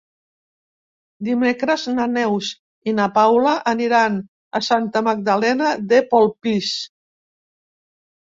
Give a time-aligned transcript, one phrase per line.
[1.27, 2.47] Dimecres na Neus
[2.91, 4.17] i na Paula aniran
[4.59, 6.73] a Santa Magdalena de Polpís.